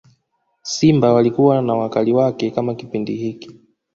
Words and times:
simba 0.61 1.13
walikuwa 1.13 1.61
na 1.61 1.73
wakali 1.75 2.13
wake 2.13 2.51
kama 2.51 2.75
Kipindi 2.75 3.15
hiki 3.15 3.59